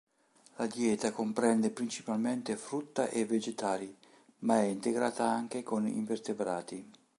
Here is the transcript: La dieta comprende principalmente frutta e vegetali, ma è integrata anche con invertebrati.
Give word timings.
La 0.55 0.65
dieta 0.65 1.11
comprende 1.11 1.69
principalmente 1.69 2.57
frutta 2.57 3.07
e 3.09 3.23
vegetali, 3.23 3.95
ma 4.39 4.55
è 4.57 4.63
integrata 4.63 5.29
anche 5.29 5.61
con 5.61 5.85
invertebrati. 5.85 6.91